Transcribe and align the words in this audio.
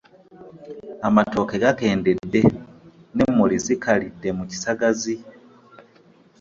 Amatooke 1.07 1.55
gakendedde 1.63 2.41
n'emmuli 3.15 3.57
zikalidde 3.65 4.29
mu 4.37 4.43
kisagazi. 4.51 5.15